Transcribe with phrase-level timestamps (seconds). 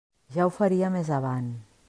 [0.37, 1.53] Ja ho faria més avant.